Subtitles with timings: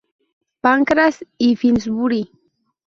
[0.61, 2.31] Pancras y Finsbury.